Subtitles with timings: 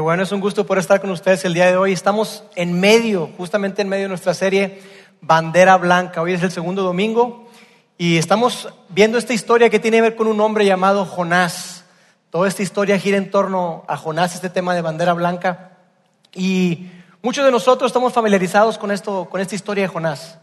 [0.00, 1.92] Bueno, es un gusto poder estar con ustedes el día de hoy.
[1.92, 4.80] Estamos en medio, justamente en medio de nuestra serie
[5.20, 6.22] Bandera Blanca.
[6.22, 7.48] Hoy es el segundo domingo
[7.96, 11.84] y estamos viendo esta historia que tiene que ver con un hombre llamado Jonás.
[12.30, 15.72] Toda esta historia gira en torno a Jonás, este tema de Bandera Blanca.
[16.34, 16.90] Y
[17.20, 20.38] muchos de nosotros estamos familiarizados con, esto, con esta historia de Jonás.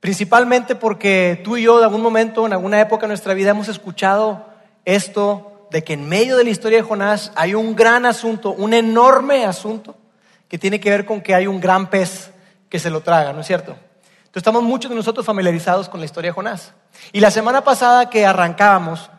[0.00, 3.68] Principalmente porque tú y yo, de algún momento, en alguna época de nuestra vida, hemos
[3.68, 4.46] escuchado
[4.84, 8.74] esto de que en medio de la historia de Jonás hay un gran asunto, un
[8.74, 9.96] enorme asunto,
[10.46, 12.30] que tiene que ver con que hay un gran pez
[12.68, 13.72] que se lo traga, ¿no es cierto?
[13.72, 16.74] Entonces estamos muchos de nosotros familiarizados con la historia de Jonás.
[17.10, 19.10] Y la semana pasada que arrancábamos,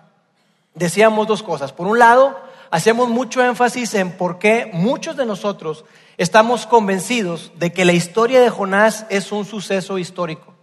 [0.73, 1.73] decíamos dos cosas.
[1.73, 2.39] Por un lado,
[2.71, 5.84] hacíamos mucho énfasis en por qué muchos de nosotros
[6.15, 10.53] estamos convencidos de que la historia de Jonás es un suceso histórico.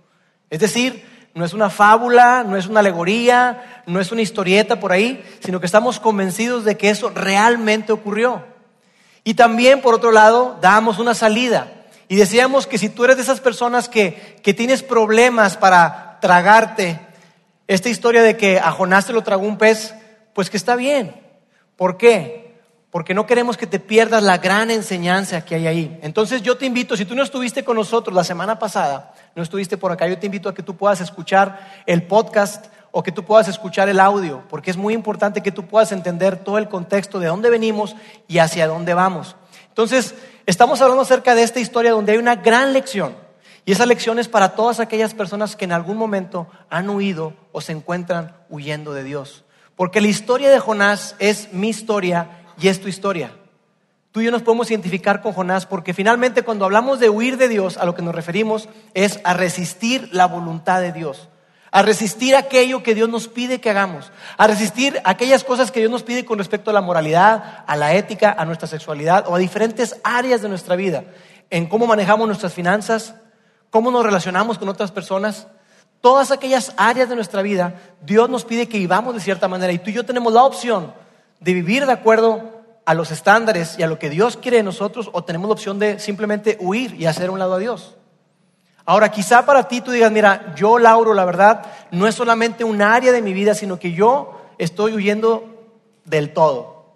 [0.48, 1.04] Es decir,
[1.34, 5.60] no es una fábula, no es una alegoría, no es una historieta por ahí, sino
[5.60, 8.44] que estamos convencidos de que eso realmente ocurrió.
[9.24, 11.72] Y también, por otro lado, dábamos una salida
[12.08, 17.00] y decíamos que si tú eres de esas personas que, que tienes problemas para tragarte
[17.66, 19.94] esta historia de que a Jonás te lo tragó un pez,
[20.34, 21.14] pues que está bien.
[21.76, 22.41] ¿Por qué?
[22.92, 25.98] Porque no queremos que te pierdas la gran enseñanza que hay ahí.
[26.02, 29.78] Entonces yo te invito, si tú no estuviste con nosotros la semana pasada, no estuviste
[29.78, 33.24] por acá, yo te invito a que tú puedas escuchar el podcast o que tú
[33.24, 37.18] puedas escuchar el audio, porque es muy importante que tú puedas entender todo el contexto
[37.18, 37.96] de dónde venimos
[38.28, 39.36] y hacia dónde vamos.
[39.68, 43.16] Entonces, estamos hablando acerca de esta historia donde hay una gran lección.
[43.64, 47.62] Y esa lección es para todas aquellas personas que en algún momento han huido o
[47.62, 49.46] se encuentran huyendo de Dios.
[49.76, 53.32] Porque la historia de Jonás es mi historia y es tu historia.
[54.12, 57.48] Tú y yo nos podemos identificar con Jonás porque finalmente cuando hablamos de huir de
[57.48, 61.30] Dios, a lo que nos referimos es a resistir la voluntad de Dios,
[61.70, 65.90] a resistir aquello que Dios nos pide que hagamos, a resistir aquellas cosas que Dios
[65.90, 69.38] nos pide con respecto a la moralidad, a la ética, a nuestra sexualidad o a
[69.38, 71.04] diferentes áreas de nuestra vida,
[71.48, 73.14] en cómo manejamos nuestras finanzas,
[73.70, 75.46] cómo nos relacionamos con otras personas.
[76.02, 79.78] Todas aquellas áreas de nuestra vida, Dios nos pide que vivamos de cierta manera y
[79.78, 80.92] tú y yo tenemos la opción
[81.42, 85.10] de vivir de acuerdo a los estándares y a lo que Dios quiere de nosotros
[85.12, 87.96] o tenemos la opción de simplemente huir y hacer un lado a Dios.
[88.84, 92.82] Ahora, quizá para ti tú digas, mira, yo, Lauro, la verdad, no es solamente un
[92.82, 95.68] área de mi vida, sino que yo estoy huyendo
[96.04, 96.86] del todo.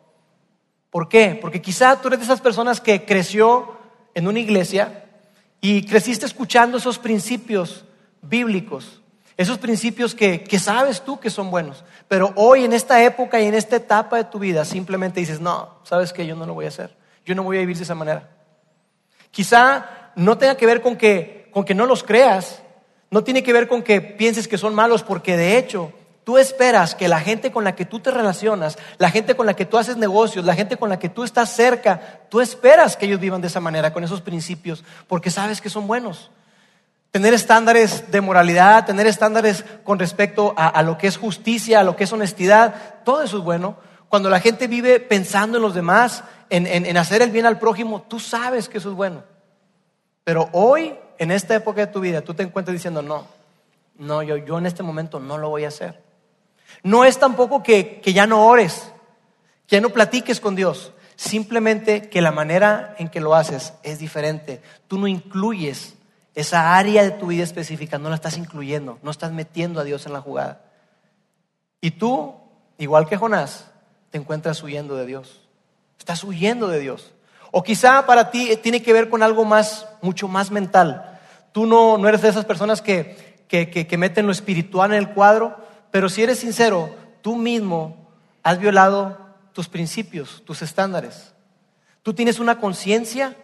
[0.91, 1.39] ¿Por qué?
[1.41, 3.77] Porque quizá tú eres de esas personas que creció
[4.15, 5.05] en una iglesia
[5.61, 7.85] y creciste escuchando esos principios
[8.23, 9.03] bíblicos
[9.37, 11.85] esos principios que, sabes tú que son buenos.
[12.09, 15.79] Pero hoy, en esta época y en esta etapa de tu vida, simplemente dices, no,
[15.85, 16.97] sabes que yo no lo voy a hacer.
[17.25, 18.31] Yo no voy a vivir de esa manera.
[19.31, 22.63] Quizá no tenga que ver con que, con que no los creas.
[23.11, 25.93] No tiene que ver con que pienses que son malos, porque de hecho
[26.25, 29.55] tú esperas que la gente con la que tú te relacionas, la gente con la
[29.55, 33.07] que tú haces negocios, la gente con la que tú estás cerca, tú esperas que
[33.07, 36.31] ellos vivan de esa manera, con esos principios, porque sabes que son buenos.
[37.11, 41.97] Tener estándares de moralidad, tener estándares con respecto a, lo que es justicia, a lo
[41.97, 43.77] que es honestidad, todo eso es bueno.
[44.09, 48.21] Cuando la gente vive pensando en los demás, en, hacer el bien al prójimo, tú
[48.21, 49.25] sabes que eso es bueno.
[50.25, 53.27] Pero hoy, en esta época de tu vida, tú te encuentras diciendo, no,
[53.99, 56.03] no, yo, yo en este momento no lo voy a hacer.
[56.83, 58.93] No es tampoco que, que ya no ores,
[59.67, 63.99] que ya no platiques con Dios, simplemente que la manera en que lo haces es
[63.99, 64.63] diferente.
[64.87, 65.96] Tú no incluyes
[66.37, 70.05] esa área de tu vida específica no la estás incluyendo, no estás metiendo a Dios
[70.05, 70.61] en la jugada.
[71.81, 72.35] Y tú,
[72.77, 73.71] igual que Jonás,
[74.11, 75.41] te encuentras huyendo de Dios.
[75.99, 77.15] Estás huyendo de Dios.
[77.53, 81.19] O quizá para ti tiene que ver con algo más, mucho más mental.
[81.53, 85.15] Tú no, no eres de esas personas que, que, que meten lo espiritual en el
[85.15, 85.57] cuadro,
[85.91, 87.97] pero si eres sincero, tú mismo
[88.43, 89.17] has violado
[89.55, 91.33] tus principios, tus estándares.
[92.03, 93.39] Tú tienes una conciencia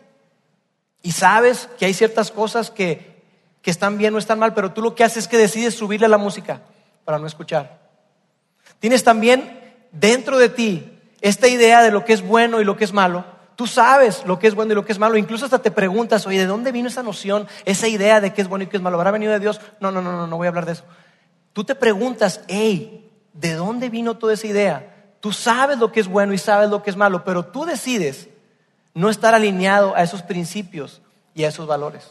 [1.02, 3.12] y sabes que hay ciertas cosas que,
[3.64, 6.18] están bien o están mal, pero tú lo que haces es que decides subirle la
[6.18, 6.62] música
[7.04, 7.80] para no escuchar.
[8.80, 9.60] Tienes también
[9.92, 13.24] dentro de ti esta idea de lo que es bueno y lo que es malo.
[13.54, 15.16] Tú sabes lo que es bueno y lo que es malo.
[15.16, 18.48] Incluso hasta te preguntas, oye, ¿de dónde vino esa noción, esa idea de qué es
[18.48, 18.96] bueno y qué es malo?
[18.96, 19.60] ¿Habrá venido de Dios?
[19.78, 20.84] No, no, no, no, no voy a hablar de eso.
[21.52, 25.12] Tú te preguntas, hey, ¿de dónde vino toda esa idea?
[25.20, 28.28] Tú sabes lo que es bueno y sabes lo que es malo, pero tú decides
[28.94, 31.02] no estar alineado a esos principios
[31.34, 32.10] y a esos valores.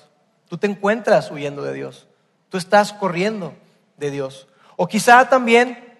[0.49, 2.07] Tú te encuentras huyendo de Dios.
[2.49, 3.53] Tú estás corriendo
[3.97, 4.47] de Dios.
[4.75, 5.95] O quizá también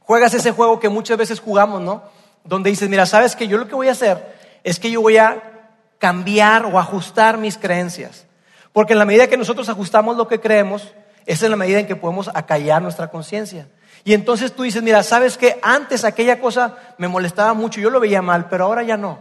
[0.00, 2.02] juegas ese juego que muchas veces jugamos, ¿no?
[2.44, 5.16] Donde dices, mira, sabes que yo lo que voy a hacer es que yo voy
[5.16, 8.26] a cambiar o ajustar mis creencias.
[8.72, 10.92] Porque en la medida que nosotros ajustamos lo que creemos,
[11.24, 13.68] esa es la medida en que podemos acallar nuestra conciencia.
[14.04, 17.98] Y entonces tú dices, mira, sabes que antes aquella cosa me molestaba mucho, yo lo
[17.98, 19.18] veía mal, pero ahora ya no.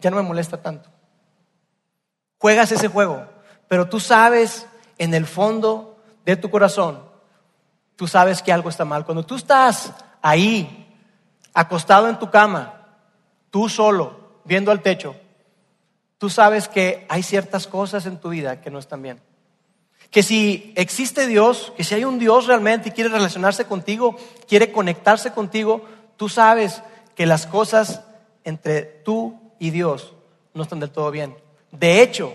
[0.00, 0.90] Ya no me molesta tanto.
[2.38, 3.26] Juegas ese juego,
[3.66, 4.66] pero tú sabes
[4.96, 7.02] en el fondo de tu corazón,
[7.96, 9.04] tú sabes que algo está mal.
[9.04, 9.92] Cuando tú estás
[10.22, 10.86] ahí,
[11.52, 12.86] acostado en tu cama,
[13.50, 15.16] tú solo, viendo al techo,
[16.18, 19.20] tú sabes que hay ciertas cosas en tu vida que no están bien.
[20.10, 24.16] Que si existe Dios, que si hay un Dios realmente y quiere relacionarse contigo,
[24.48, 25.84] quiere conectarse contigo,
[26.16, 26.82] tú sabes
[27.14, 28.02] que las cosas
[28.44, 30.14] entre tú y Dios
[30.54, 31.36] no están del todo bien.
[31.70, 32.32] De hecho,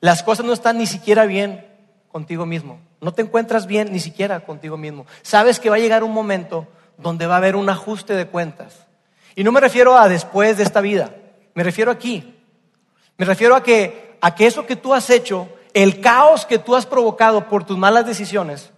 [0.00, 1.66] las cosas no están ni siquiera bien
[2.10, 2.78] contigo mismo.
[3.00, 5.06] No te encuentras bien ni siquiera contigo mismo.
[5.22, 6.66] Sabes que va a llegar un momento
[6.98, 8.86] donde va a haber un ajuste de cuentas.
[9.34, 11.14] Y no me refiero a después de esta vida,
[11.54, 12.34] me refiero aquí.
[13.16, 16.74] Me refiero a que, a que eso que tú has hecho, el caos que tú
[16.74, 18.70] has provocado por tus malas decisiones,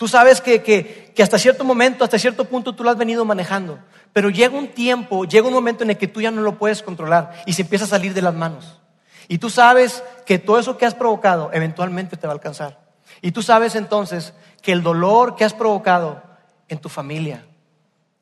[0.00, 3.26] tú sabes que, que, que hasta cierto momento, hasta cierto punto tú lo has venido
[3.26, 3.78] manejando.
[4.14, 6.82] Pero llega un tiempo, llega un momento en el que tú ya no lo puedes
[6.82, 8.80] controlar y se empieza a salir de las manos.
[9.28, 12.80] Y tú sabes que todo eso que has provocado eventualmente te va a alcanzar.
[13.20, 14.32] Y tú sabes entonces
[14.62, 16.22] que el dolor que has provocado
[16.68, 17.44] en tu familia,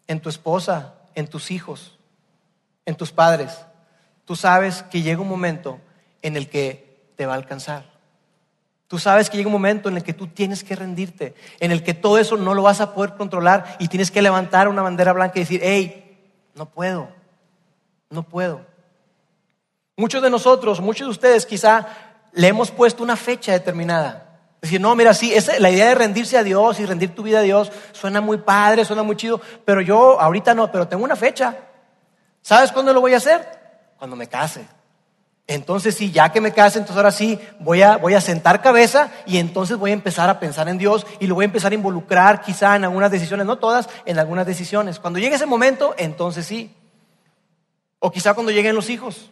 [0.09, 1.97] en tu esposa, en tus hijos,
[2.87, 3.57] en tus padres,
[4.25, 5.79] tú sabes que llega un momento
[6.23, 7.98] en el que te va a alcanzar.
[8.89, 11.85] Tú sabes que llega un momento en el que tú tienes que rendirte, en el
[11.85, 15.13] que todo eso no lo vas a poder controlar y tienes que levantar una bandera
[15.13, 16.19] blanca y decir, hey,
[16.55, 17.11] no puedo,
[18.09, 18.63] no puedo.
[19.95, 21.87] Muchos de nosotros, muchos de ustedes quizá
[22.33, 24.25] le hemos puesto una fecha determinada.
[24.63, 27.43] Decir, no, mira, sí, la idea de rendirse a Dios y rendir tu vida a
[27.43, 31.59] Dios suena muy padre, suena muy chido, pero yo ahorita no, pero tengo una fecha.
[32.41, 33.47] ¿Sabes cuándo lo voy a hacer?
[33.99, 34.67] Cuando me case.
[35.49, 39.11] Entonces sí, ya que me case, entonces ahora sí voy a, voy a sentar cabeza
[39.25, 41.75] y entonces voy a empezar a pensar en Dios y lo voy a empezar a
[41.75, 44.99] involucrar quizá en algunas decisiones, no todas, en algunas decisiones.
[44.99, 46.75] Cuando llegue ese momento, entonces sí.
[47.99, 49.31] O quizá cuando lleguen los hijos.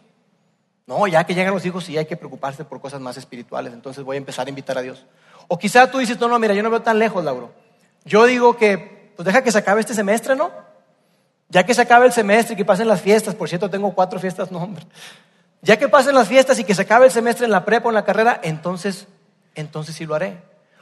[0.87, 4.03] No, ya que llegan los hijos sí hay que preocuparse por cosas más espirituales, entonces
[4.03, 5.05] voy a empezar a invitar a Dios.
[5.47, 7.51] O quizá tú dices, no, no, mira, yo no veo tan lejos, Lauro.
[8.05, 10.49] Yo digo que, pues deja que se acabe este semestre, ¿no?
[11.49, 14.19] Ya que se acabe el semestre y que pasen las fiestas, por cierto, tengo cuatro
[14.19, 14.83] fiestas, no, hombre.
[15.61, 17.91] Ya que pasen las fiestas y que se acabe el semestre en la prepa o
[17.91, 19.07] en la carrera, entonces,
[19.55, 20.37] entonces sí lo haré.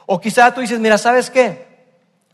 [0.06, 1.68] O quizá tú dices, mira, ¿sabes qué?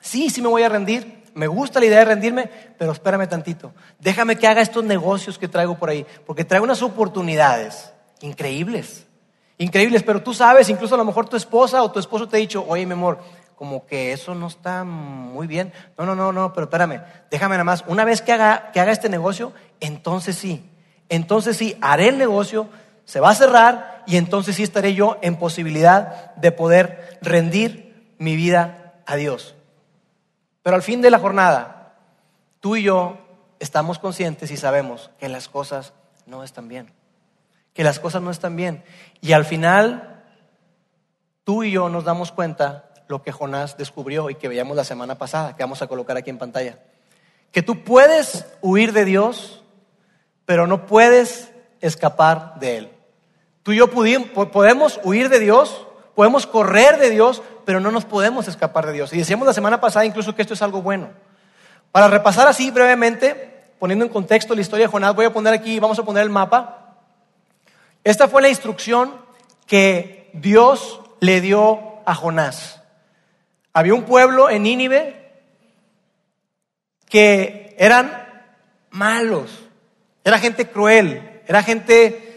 [0.02, 1.22] Sí, sí me voy a rendir.
[1.34, 3.74] Me gusta la idea de rendirme, pero espérame tantito.
[4.00, 9.06] Déjame que haga estos negocios que traigo por ahí, porque traigo unas oportunidades increíbles.
[9.58, 12.40] Increíbles, pero tú sabes, incluso a lo mejor tu esposa o tu esposo te ha
[12.40, 13.20] dicho, oye, mi amor,
[13.56, 15.72] como que eso no está muy bien.
[15.98, 17.84] No, no, no, no, pero espérame, déjame nada más.
[17.88, 20.68] Una vez que haga, que haga este negocio, entonces sí,
[21.12, 22.70] entonces sí, haré el negocio,
[23.04, 28.38] se va a cerrar y entonces sí estaré yo en posibilidad de poder rendir mi
[28.38, 29.54] vida a Dios.
[30.64, 31.98] Pero al fin de la jornada,
[32.62, 33.18] tú y yo
[33.60, 35.92] estamos conscientes y sabemos que las cosas
[36.26, 36.94] no están bien.
[37.74, 38.86] Que las cosas no están bien.
[39.20, 40.24] Y al final,
[41.44, 45.18] tú y yo nos damos cuenta lo que Jonás descubrió y que veíamos la semana
[45.18, 46.80] pasada, que vamos a colocar aquí en pantalla.
[47.52, 49.61] Que tú puedes huir de Dios
[50.52, 51.50] pero no puedes
[51.80, 52.92] escapar de Él.
[53.64, 58.50] Tú y yo podemos huir de Dios, podemos correr de Dios, pero no nos podemos
[58.50, 59.14] escapar de Dios.
[59.14, 61.08] Y decíamos la semana pasada incluso que esto es algo bueno.
[61.94, 65.80] Para repasar así brevemente, poniendo en contexto la historia de Jonás, voy a poner aquí,
[65.80, 66.98] vamos a poner el mapa.
[68.04, 69.14] Esta fue la instrucción
[69.68, 72.82] que Dios le dio a Jonás.
[73.72, 75.32] Había un pueblo en Nínive
[77.08, 78.28] que eran
[78.90, 79.50] malos,
[80.24, 82.32] era gente cruel, era gente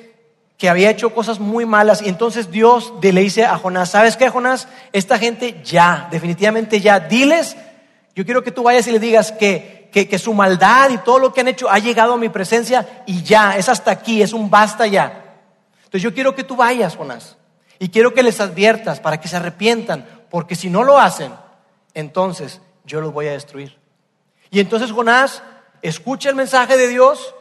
[0.57, 2.03] que había hecho cosas muy malas.
[2.03, 4.69] Y entonces Dios le dice a Jonás, ¿sabes qué, Jonás?
[4.93, 7.57] Esta gente ya, definitivamente ya, diles,
[8.15, 11.33] yo quiero que tú vayas y le digas que, que, su maldad y todo lo
[11.33, 14.49] que han hecho ha llegado a mi presencia y ya, es hasta aquí, es un
[14.49, 15.37] basta ya.
[15.77, 17.37] Entonces yo quiero que tú vayas, Jonás,
[17.79, 21.33] y quiero que les adviertas para que se arrepientan, porque si no lo hacen,
[21.93, 23.79] entonces yo los voy a destruir.
[24.51, 25.43] Y entonces Jonás
[25.83, 27.35] escucha el mensaje de Dios,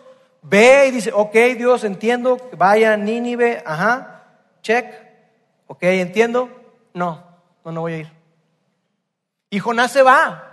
[0.43, 4.25] Ve y dice, ok Dios, entiendo, vaya a Nínive, ajá,
[4.61, 4.93] check,
[5.67, 6.49] ok, entiendo,
[6.93, 7.23] no,
[7.63, 8.11] no, no voy a ir.
[9.49, 10.49] Y Jonás se va.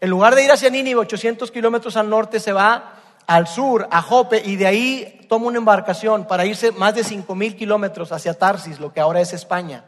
[0.00, 4.02] En lugar de ir hacia Nínive, 800 kilómetros al norte, se va al sur, a
[4.02, 8.34] Jope, y de ahí toma una embarcación para irse más de 5 mil kilómetros hacia
[8.34, 9.84] Tarsis, lo que ahora es España.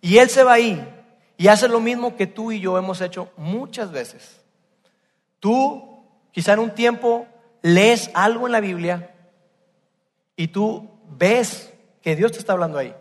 [0.00, 0.84] Y él se va ahí
[1.36, 4.40] y hace lo mismo que tú y yo hemos hecho muchas veces.
[5.38, 7.26] Tú, quizá en un tiempo
[7.62, 9.14] lees algo en la Biblia
[10.36, 12.94] y tú ves que Dios te está hablando ahí.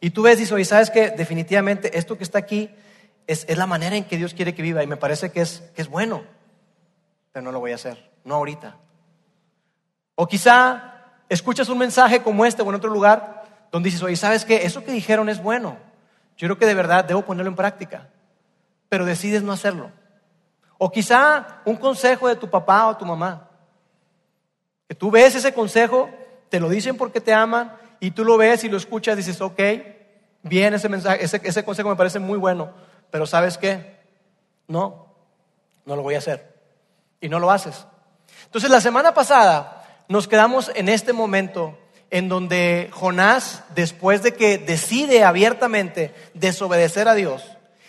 [0.00, 2.70] Y tú ves y dices, oye, ¿sabes que Definitivamente esto que está aquí
[3.26, 5.82] es, la manera en que Dios quiere que viva y me parece que es, que
[5.82, 6.24] es bueno,
[7.32, 8.76] pero no lo voy a hacer, no ahorita.
[10.14, 10.94] O quizá
[11.28, 14.64] escuchas un mensaje como este o en otro lugar donde dices, oye, ¿sabes qué?
[14.64, 15.76] Eso que dijeron es bueno.
[16.36, 18.08] Yo creo que de verdad debo ponerlo en práctica,
[18.88, 19.92] pero decides no hacerlo.
[20.78, 23.47] O quizá un consejo de tu papá o tu mamá,
[24.88, 26.08] que tú ves ese consejo,
[26.48, 29.60] te lo dicen porque te aman y tú lo ves y lo escuchas dices, ok,
[30.42, 32.70] bien ese mensaje, ese, ese consejo me parece muy bueno,
[33.10, 33.98] pero ¿sabes qué?
[34.66, 35.06] No,
[35.84, 36.56] no lo voy a hacer.
[37.20, 37.86] Y no lo haces.
[38.44, 41.76] Entonces la semana pasada nos quedamos en este momento
[42.10, 47.44] en donde Jonás, después de que decide abiertamente desobedecer a Dios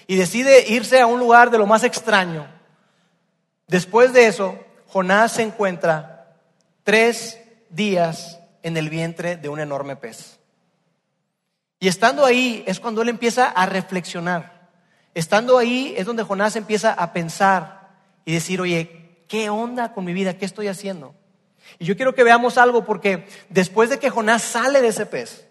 [0.07, 2.47] y decide irse a un lugar de lo más extraño,
[3.67, 6.18] después de eso, Jonás se encuentra
[6.89, 10.39] tres días en el vientre de un enorme pez.
[11.79, 14.71] Y estando ahí es cuando él empieza a reflexionar.
[15.13, 17.91] Estando ahí es donde Jonás empieza a pensar
[18.25, 20.39] y decir, oye, ¿qué onda con mi vida?
[20.39, 21.13] ¿Qué estoy haciendo?
[21.77, 25.45] Y yo quiero que veamos algo porque después de que Jonás sale de ese pez,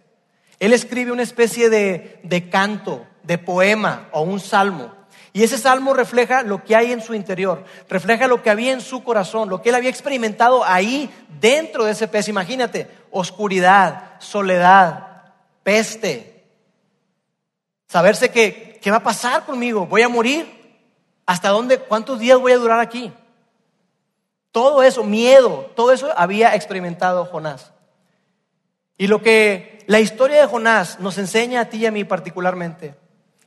[0.59, 4.93] él escribe una especie de, de canto, de poema o un salmo.
[5.39, 8.81] Y ese salmo refleja lo que hay en su interior, refleja lo que había en
[8.81, 11.09] su corazón, lo que él había experimentado ahí
[11.41, 12.27] dentro de ese pez.
[12.27, 16.45] Imagínate, oscuridad, soledad, peste.
[17.87, 19.87] Saberse que, ¿qué va a pasar conmigo?
[19.87, 20.45] ¿Voy a morir?
[21.25, 21.79] ¿Hasta dónde?
[21.79, 23.13] ¿Cuántos días voy a durar aquí?
[24.51, 27.71] Todo eso, miedo, todo eso había experimentado Jonás.
[28.97, 32.97] Y lo que la historia de Jonás nos enseña a ti y a mí particularmente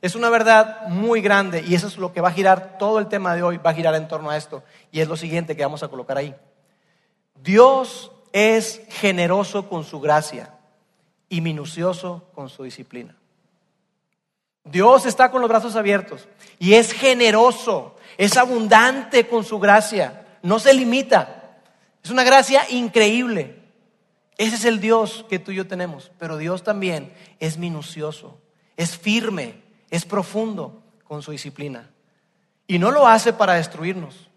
[0.02, 3.08] es una verdad muy grande y eso es lo que va a girar todo el
[3.08, 4.62] tema de hoy, va a girar en torno a esto.
[4.90, 6.34] Y es lo siguiente que vamos a colocar ahí.
[7.42, 10.54] Dios es generoso con su gracia
[11.30, 13.16] y minucioso con su disciplina.
[14.64, 16.28] Dios está con los brazos abiertos
[16.58, 21.58] y es generoso, es abundante con su gracia no se limita.
[22.02, 23.56] Es una gracia increíble.
[24.36, 26.10] Ese es el Dios que tú y yo tenemos.
[26.18, 28.40] Pero Dios también es minucioso,
[28.76, 29.61] es firme,
[29.92, 31.90] es profundo con su disciplina.
[32.66, 34.30] Y no lo hace para destruirnos.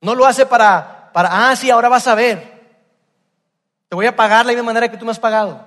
[0.00, 2.62] No lo hace para, para, ah, sí, ahora vas a ver.
[3.88, 5.66] Te voy a pagar la misma manera que tú me has pagado.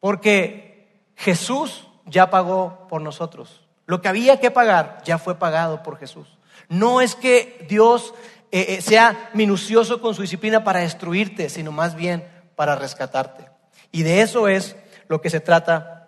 [0.00, 3.66] Porque Jesús ya pagó por nosotros.
[3.86, 6.36] Lo que había que pagar ya fue pagado por Jesús.
[6.68, 8.12] No es que Dios
[8.52, 13.48] eh, eh, sea minucioso con su disciplina para destruirte, sino más bien para rescatarte.
[13.92, 14.76] Y de eso es
[15.08, 16.05] lo que se trata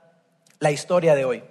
[0.60, 1.42] la historia de hoy.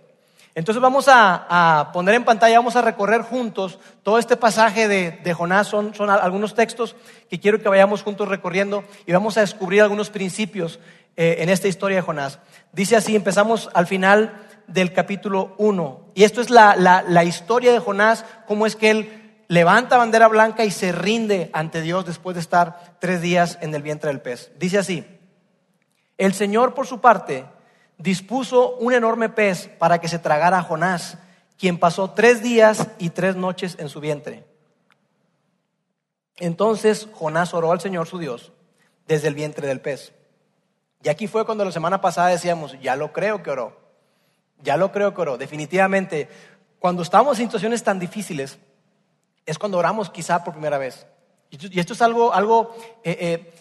[0.57, 5.67] Entonces vamos a, poner en pantalla, vamos a recorrer juntos todo este pasaje de, Jonás.
[5.67, 6.95] Son, algunos textos
[7.29, 10.79] que quiero que vayamos juntos recorriendo y vamos a descubrir algunos principios
[11.15, 12.39] eh, en esta historia de Jonás.
[12.71, 16.13] Dice así, empezamos al final del capítulo 1.
[16.15, 20.65] Y esto es la, la, historia de Jonás, cómo es que él levanta bandera blanca
[20.65, 24.51] y se rinde ante Dios después de estar tres días en el vientre del pez.
[24.57, 25.05] Dice así,
[26.17, 27.45] el Señor por su parte
[27.97, 31.17] dispuso un enorme pez para que se tragara a Jonás,
[31.57, 34.45] quien pasó tres días y tres noches en su vientre.
[36.37, 38.51] Entonces Jonás oró al Señor su Dios
[39.07, 40.13] desde el vientre del pez.
[41.03, 43.79] Y aquí fue cuando la semana pasada decíamos, ya lo creo que oró.
[44.61, 45.37] Ya lo creo que oró.
[45.37, 46.29] Definitivamente,
[46.79, 48.57] cuando estamos en situaciones tan difíciles,
[49.45, 51.07] es cuando oramos quizá por primera vez.
[51.49, 53.53] Y esto es algo, algo eh, eh,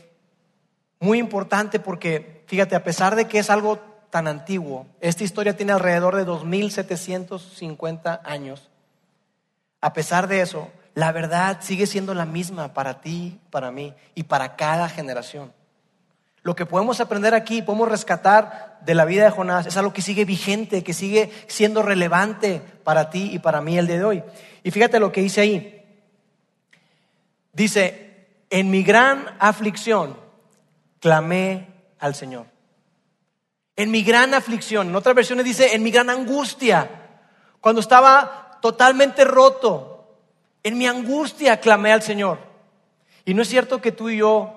[0.99, 3.79] muy importante porque, fíjate, a pesar de que es algo
[4.17, 8.71] tan antiguo, esta historia tiene alrededor de 2.750 años.
[9.83, 14.23] A pesar de eso, la verdad sigue siendo la misma para ti, para mí y
[14.23, 15.53] para cada generación.
[16.41, 20.01] Lo que podemos aprender aquí, podemos rescatar de la vida de Jonás, es algo que
[20.01, 24.25] sigue vigente, que sigue siendo relevante para ti y para mí el día de hoy.
[24.63, 25.85] Y fíjate lo que dice ahí.
[27.53, 30.17] Dice, en mi gran aflicción
[31.01, 31.67] clamé
[31.99, 32.56] al Señor.
[33.77, 34.89] En mi gran aflicción.
[34.89, 36.91] En otras versiones dice, en mi gran angustia.
[37.61, 40.09] Cuando estaba totalmente roto,
[40.63, 42.39] en mi angustia clamé al Señor.
[43.25, 44.57] Y no es cierto que tú y yo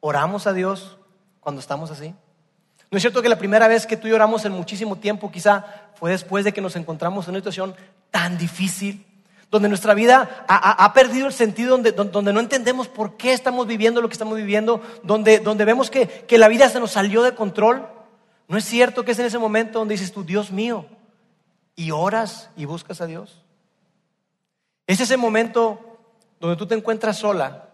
[0.00, 0.96] oramos a Dios
[1.40, 2.14] cuando estamos así?
[2.90, 5.64] ¿No es cierto que la primera vez que tú y oramos en muchísimo tiempo quizá
[5.94, 7.74] fue después de que nos encontramos en una situación
[8.10, 9.06] tan difícil?
[9.50, 14.00] Donde nuestra vida ha, perdido el sentido, donde, donde, no entendemos por qué estamos viviendo
[14.00, 17.34] lo que estamos viviendo, donde, donde vemos que, que la vida se nos salió de
[17.34, 17.88] control.
[18.50, 20.84] ¿No es cierto que es en ese momento donde dices tú, Dios mío,
[21.76, 23.44] y oras y buscas a Dios?
[24.88, 26.00] Es ese momento
[26.40, 27.68] donde tú te encuentras sola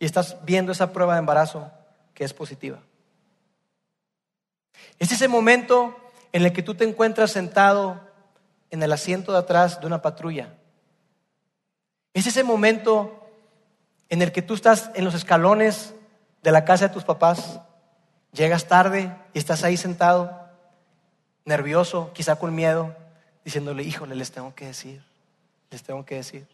[0.00, 1.70] y estás viendo esa prueba de embarazo
[2.12, 2.80] que es positiva.
[4.98, 5.96] Es ese momento
[6.32, 8.00] en el que tú te encuentras sentado
[8.72, 10.56] en el asiento de atrás de una patrulla.
[12.14, 13.30] Es ese momento
[14.08, 15.94] en el que tú estás en los escalones
[16.42, 17.60] de la casa de tus papás,
[18.32, 20.48] llegas tarde y estás ahí sentado,
[21.44, 22.94] nervioso, quizá con miedo,
[23.44, 25.02] diciéndole, híjole, les tengo que decir,
[25.70, 26.46] les tengo que decir.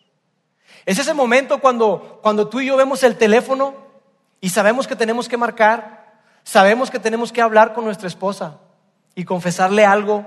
[0.84, 3.74] Es ese momento cuando, cuando tú y yo vemos el teléfono
[4.40, 8.58] y sabemos que tenemos que marcar, sabemos que tenemos que hablar con nuestra esposa
[9.14, 10.24] y confesarle algo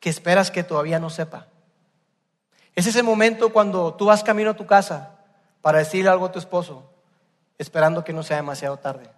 [0.00, 1.46] que esperas que todavía no sepa.
[2.74, 5.16] Es ese momento cuando tú vas camino a tu casa
[5.62, 6.88] para decirle algo a tu esposo,
[7.58, 9.17] esperando que no sea demasiado tarde.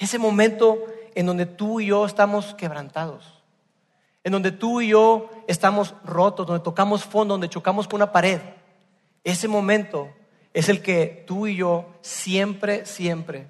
[0.00, 0.82] Ese momento
[1.14, 3.40] en donde tú y yo estamos quebrantados,
[4.24, 8.40] en donde tú y yo estamos rotos, donde tocamos fondo, donde chocamos con una pared.
[9.22, 10.08] Ese momento
[10.54, 13.46] es el que tú y yo siempre, siempre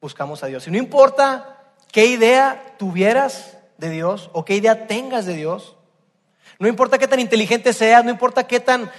[0.00, 0.66] buscamos a Dios.
[0.66, 5.76] Y no importa qué idea tuvieras de Dios o qué idea tengas de Dios,
[6.58, 8.90] no importa qué tan inteligente seas, no importa qué tan,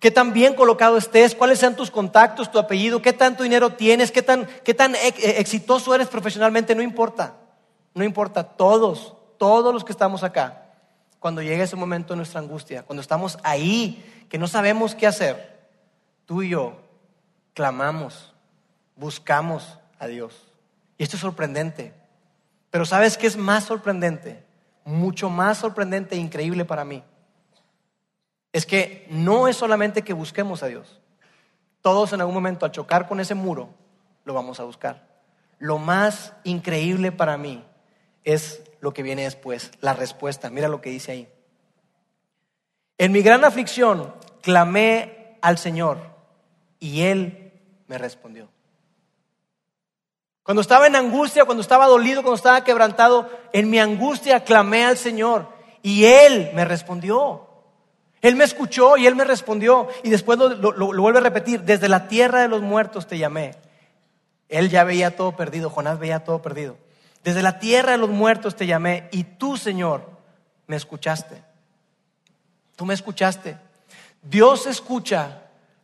[0.00, 4.10] qué tan bien colocado estés, cuáles sean tus contactos, tu apellido, qué tanto dinero tienes,
[4.10, 7.36] qué tan, qué tan eh, exitoso eres profesionalmente, no importa.
[7.94, 10.64] No importa, todos, todos los que estamos acá,
[11.18, 15.68] cuando llegue ese momento de nuestra angustia, cuando estamos ahí, que no sabemos qué hacer,
[16.24, 16.80] tú y yo
[17.54, 18.32] clamamos,
[18.96, 20.52] buscamos a Dios.
[20.98, 21.94] Y esto es sorprendente.
[22.70, 24.50] Pero ¿sabes qué es más sorprendente?
[24.84, 27.02] mucho más sorprendente e increíble para mí
[28.52, 31.00] es que no es solamente que busquemos a Dios.
[31.82, 33.70] Todos en algún momento al chocar con ese muro
[34.24, 35.08] lo vamos a buscar.
[35.58, 37.64] Lo más increíble para mí
[38.24, 40.50] es lo que viene después, la respuesta.
[40.50, 41.28] Mira lo que dice ahí.
[42.98, 45.98] En mi gran aflicción clamé al Señor
[46.78, 47.52] y Él
[47.86, 48.48] me respondió.
[50.42, 54.96] Cuando estaba en angustia, cuando estaba dolido, cuando estaba quebrantado, en mi angustia clamé al
[54.96, 55.48] Señor
[55.82, 57.49] y Él me respondió.
[58.20, 59.88] Él me escuchó y Él me respondió.
[60.02, 63.54] Y después lo, vuelve a repetir, desde la tierra de los muertos te llamé.
[64.48, 66.76] Él ya veía todo perdido, Jonás veía todo perdido.
[67.22, 70.10] Desde la tierra de los muertos te llamé y tú, Señor,
[70.66, 71.42] me escuchaste.
[72.76, 73.58] Tú me escuchaste.
[74.22, 75.42] Dios escucha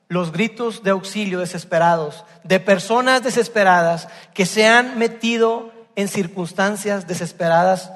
[0.08, 7.90] los gritos de auxilio desesperados de personas desesperadas que se han metido en circunstancias desesperadas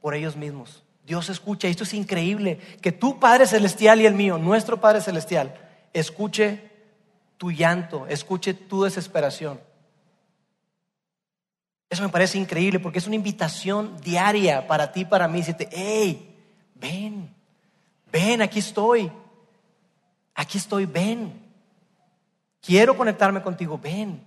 [0.00, 0.85] por ellos mismos.
[1.06, 5.54] Dios escucha, esto es increíble, que tu Padre Celestial y el mío, nuestro Padre Celestial,
[5.92, 6.68] escuche
[7.38, 9.60] tu llanto, escuche tu desesperación.
[11.88, 16.34] Eso me parece increíble porque es una invitación diaria para ti, para mí, decirte, hey,
[16.74, 17.32] ven,
[18.10, 19.10] ven, aquí estoy.
[20.34, 21.40] Aquí estoy, ven.
[22.60, 24.24] Quiero conectarme contigo, ven.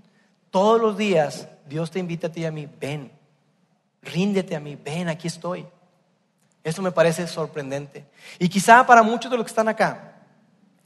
[0.49, 3.11] Todos los días Dios te invita a ti y a mí, ven.
[4.01, 5.67] Ríndete a mí, ven, aquí estoy.
[6.63, 8.05] Eso me parece sorprendente.
[8.37, 10.15] Y quizá para muchos de los que están acá,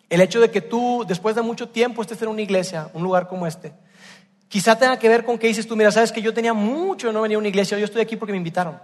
[0.10, 3.28] el hecho de que tú, después de mucho tiempo, estés en una iglesia, un lugar
[3.28, 3.74] como este,
[4.48, 7.22] quizá tenga que ver con que dices tú, mira, sabes que yo tenía mucho no
[7.22, 8.80] venir a una iglesia, yo estoy aquí porque me invitaron.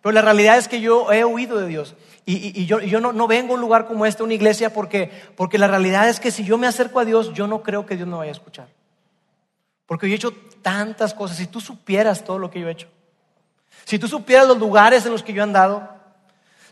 [0.00, 1.94] Pero la realidad es que yo he huido de Dios.
[2.24, 6.08] Y, yo, no, vengo a un lugar como este, una iglesia, porque, porque la realidad
[6.08, 8.30] es que si yo me acerco a Dios, yo no creo que Dios me vaya
[8.30, 8.68] a escuchar.
[9.86, 11.36] Porque yo he hecho tantas cosas.
[11.36, 12.88] Si tú supieras todo lo que yo he hecho,
[13.84, 15.88] si tú supieras los lugares en los que yo he andado,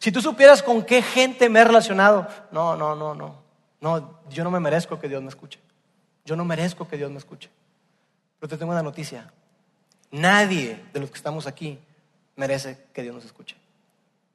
[0.00, 3.34] si tú supieras con qué gente me he relacionado, no, no, no, no.
[3.82, 5.60] No, yo no me merezco que Dios me escuche.
[6.24, 7.50] Yo no merezco que Dios me escuche.
[8.38, 9.30] Pero te tengo una noticia.
[10.10, 11.78] Nadie de los que estamos aquí
[12.36, 13.56] merece que Dios nos escuche.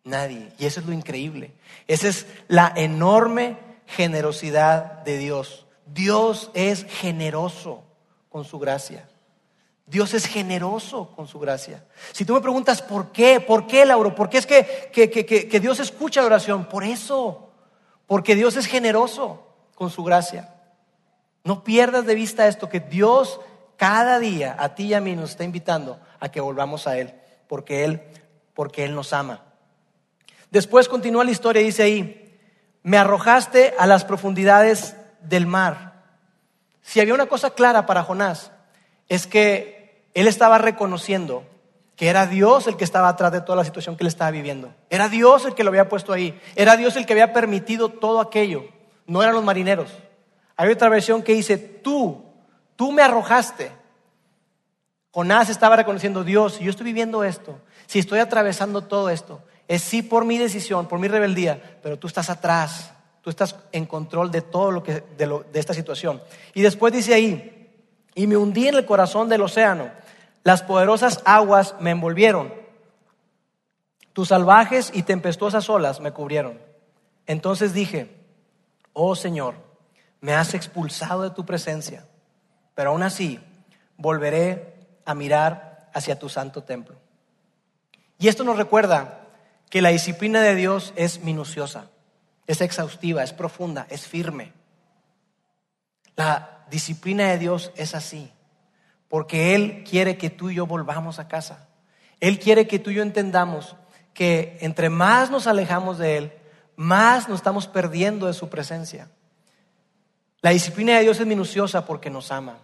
[0.03, 0.51] Nadie.
[0.59, 1.51] Y eso es lo increíble.
[1.87, 5.65] Esa es la enorme generosidad de Dios.
[5.87, 7.83] Dios es generoso
[8.29, 9.09] con su gracia.
[9.85, 11.85] Dios es generoso con su gracia.
[12.11, 15.25] Si tú me preguntas por qué, por qué, Lauro, por qué es que, que, que,
[15.25, 17.49] que Dios escucha la oración, por eso,
[18.07, 20.55] porque Dios es generoso con su gracia.
[21.43, 23.39] No pierdas de vista esto, que Dios
[23.77, 27.13] cada día a ti y a mí nos está invitando a que volvamos a Él
[27.47, 28.01] porque Él,
[28.53, 29.43] porque Él nos ama.
[30.51, 32.39] Después continúa la historia, dice ahí,
[32.83, 36.03] me arrojaste a las profundidades del mar.
[36.81, 38.51] Si había una cosa clara para Jonás,
[39.09, 39.74] es que
[40.15, 41.43] él estaba reconociendo
[41.95, 44.73] que era Dios el que estaba atrás de toda la situación que él estaba viviendo.
[44.89, 46.39] Era Dios el que lo había puesto ahí.
[46.55, 48.65] Era Dios el que había permitido todo aquello.
[49.05, 49.91] No eran los marineros.
[50.57, 52.23] Hay otra versión que dice, tú,
[52.75, 53.71] tú me arrojaste.
[55.11, 59.81] Jonás estaba reconociendo, Dios, si yo estoy viviendo esto, si estoy atravesando todo esto, es
[59.81, 64.31] sí por mi decisión, por mi rebeldía, pero tú estás atrás, tú estás en control
[64.31, 66.21] de todo lo que, de, de esta situación.
[66.53, 67.51] Y después dice ahí,
[68.13, 69.89] y me hundí en el corazón del océano,
[70.45, 72.53] las poderosas aguas me envolvieron,
[74.13, 76.61] tus salvajes y tempestuosas olas me cubrieron.
[77.25, 78.15] Entonces dije,
[78.93, 79.55] oh Señor,
[80.21, 82.05] me has expulsado de tu presencia,
[82.75, 83.39] pero aún así
[83.97, 86.95] volveré a mirar hacia tu santo templo.
[88.19, 89.27] Y esto nos recuerda
[89.71, 91.89] que la disciplina de Dios es minuciosa,
[92.45, 94.53] es exhaustiva, es profunda, es firme.
[96.15, 98.31] La disciplina de Dios es así,
[99.15, 101.69] porque Él quiere que tú y yo volvamos a casa.
[102.19, 103.77] Él quiere que tú y yo entendamos
[104.13, 106.33] que entre más nos alejamos de Él,
[106.75, 109.07] más nos estamos perdiendo de su presencia.
[110.41, 112.57] La disciplina de Dios es minuciosa porque nos ama.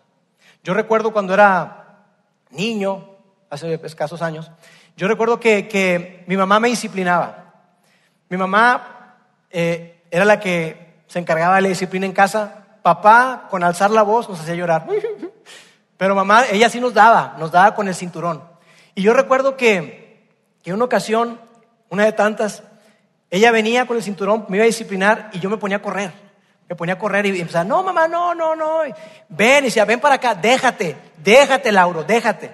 [0.62, 2.04] Yo recuerdo cuando era
[2.50, 3.12] niño,
[3.50, 4.52] hace escasos años,
[4.98, 7.54] yo recuerdo que, mi mamá me disciplinaba.
[8.28, 9.16] Mi mamá
[9.52, 12.66] eh, era la que se encargaba de la disciplina en casa.
[12.84, 14.86] Papá, con alzar la voz, nos hacía llorar.
[16.02, 18.42] Pero mamá, ella sí nos daba, nos daba con el cinturón.
[18.96, 20.26] Y yo recuerdo que,
[20.64, 21.40] que una ocasión,
[21.90, 22.64] una de tantas,
[23.30, 26.12] ella venía con el cinturón, me iba a disciplinar y yo me ponía a correr.
[26.68, 28.80] Me ponía a correr y empezaba, no, mamá, no, no, no.
[29.30, 32.52] Ven, y decía, ven para acá, déjate, déjate, Lauro, déjate.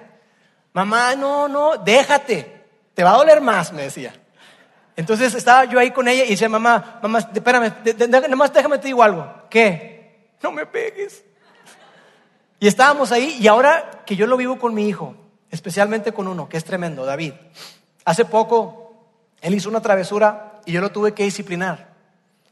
[0.74, 4.12] Mamá, no, no, déjate, te va a doler más, me decía.
[4.94, 7.72] Entonces estaba yo ahí con ella y decía, mamá, mamá, espérame,
[8.28, 9.26] nomás déjame te digo algo.
[9.48, 10.34] ¿Qué?
[10.42, 11.24] No me pegues.
[12.60, 15.14] Y estábamos ahí y ahora que yo lo vivo con mi hijo,
[15.50, 17.34] especialmente con uno que es tremendo, David.
[18.04, 18.94] Hace poco
[19.40, 21.88] él hizo una travesura y yo lo tuve que disciplinar.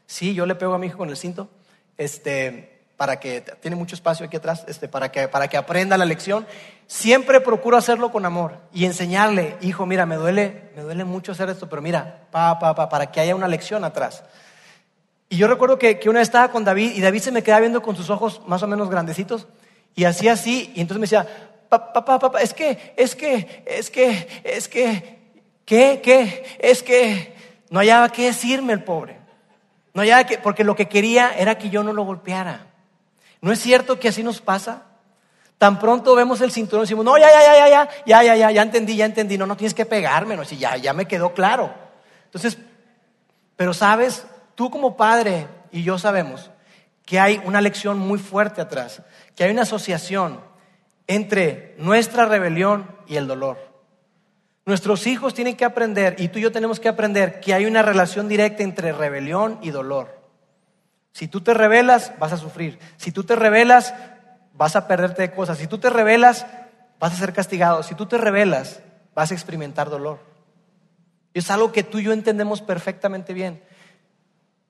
[0.05, 1.49] Sí, yo le pego a mi hijo con el cinto,
[1.97, 6.05] este, para que tiene mucho espacio aquí atrás, este, para que para que aprenda la
[6.05, 6.47] lección.
[6.85, 11.49] Siempre procuro hacerlo con amor y enseñarle, hijo, mira, me duele, me duele mucho hacer
[11.49, 14.23] esto, pero mira, pa, pa, pa, para que haya una lección atrás.
[15.27, 17.59] Y yo recuerdo que, que una vez estaba con David y David se me quedaba
[17.59, 19.47] viendo con sus ojos más o menos grandecitos
[19.97, 21.27] y hacía así, y entonces me decía,
[21.69, 25.17] papá, papá, es que, es que, es que, es que,
[25.65, 26.57] ¿qué, qué?
[26.59, 27.33] Es que
[27.71, 29.17] no hallaba qué decirme el pobre.
[29.95, 32.67] No hallaba que, porque lo que quería era que yo no lo golpeara.
[33.41, 34.83] ¿No es cierto que así nos pasa?
[35.57, 38.35] Tan pronto vemos el cinturón y decimos, no, ya, ya, ya, ya, ya, ya, ya,
[38.35, 41.07] ya, ya entendí, ya entendí, no, no tienes que pegarme, no, si ya, ya me
[41.07, 41.73] quedó claro.
[42.25, 42.55] Entonces,
[43.55, 46.51] pero sabes, tú como padre y yo sabemos
[47.07, 49.01] que hay una lección muy fuerte atrás,
[49.33, 50.41] que hay una asociación
[51.07, 53.57] entre nuestra rebelión y el dolor.
[54.65, 57.81] Nuestros hijos tienen que aprender, y tú y yo tenemos que aprender, que hay una
[57.81, 60.19] relación directa entre rebelión y dolor.
[61.13, 62.77] Si tú te rebelas, vas a sufrir.
[62.97, 63.95] Si tú te rebelas,
[64.53, 65.59] vas a perderte de cosas.
[65.59, 66.45] Si tú te rebelas,
[66.99, 67.83] vas a ser castigado.
[67.83, 68.81] Si tú te rebelas,
[69.15, 70.19] vas a experimentar dolor.
[71.33, 73.63] Y es algo que tú y yo entendemos perfectamente bien.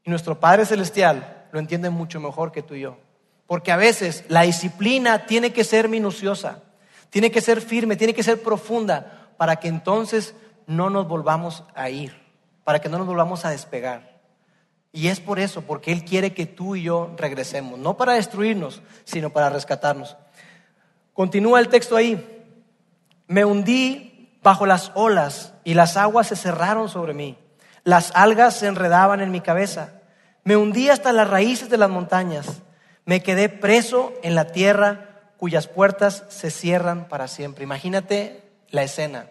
[0.04, 2.98] Y nuestro Padre Celestial lo entienden mucho mejor que tú y yo.
[3.48, 6.62] Porque a veces la disciplina tiene que ser minuciosa,
[7.10, 10.36] tiene que ser firme, tiene que ser profunda para que entonces
[10.68, 12.16] no nos volvamos a ir,
[12.64, 14.20] para que no nos volvamos a despegar.
[14.92, 18.84] Y es por eso, porque Él quiere que tú y yo regresemos, no para destruirnos,
[19.04, 20.16] sino para rescatarnos.
[21.14, 22.46] Continúa el texto ahí.
[23.26, 27.36] Me hundí bajo las olas y las aguas se cerraron sobre mí.
[27.84, 29.97] Las algas se enredaban en mi cabeza.
[30.48, 32.62] Me hundí hasta las raíces de las montañas.
[33.04, 37.66] Me quedé preso en la tierra cuyas puertas se cierran para siempre.
[37.66, 39.30] Imagínate la escena.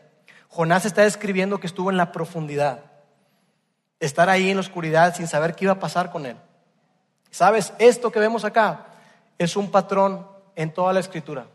[0.49, 2.81] Jonás está describiendo que estuvo en la profundidad.
[3.99, 6.37] Estar ahí en la oscuridad sin saber qué iba a pasar con él.
[7.31, 7.73] ¿Sabes?
[7.79, 8.85] Esto que vemos acá
[9.39, 11.47] es un patrón en toda la escritura.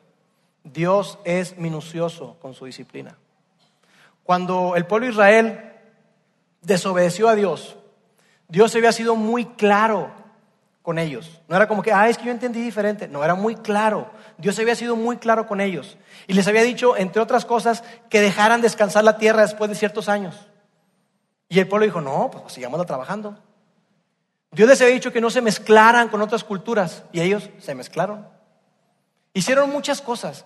[0.63, 3.15] Dios es minucioso con su disciplina.
[4.23, 5.71] Cuando el pueblo de Israel
[6.63, 7.77] desobedeció a Dios,
[8.51, 10.11] Dios había sido muy claro
[10.81, 11.39] con ellos.
[11.47, 13.07] No era como que, ah, es que yo entendí diferente.
[13.07, 14.11] No, era muy claro.
[14.37, 15.97] Dios había sido muy claro con ellos.
[16.27, 20.09] Y les había dicho, entre otras cosas, que dejaran descansar la tierra después de ciertos
[20.09, 20.49] años.
[21.47, 23.39] Y el pueblo dijo, no, pues sigamos trabajando.
[24.51, 27.05] Dios les había dicho que no se mezclaran con otras culturas.
[27.13, 28.27] Y ellos se mezclaron.
[29.33, 30.43] Hicieron muchas cosas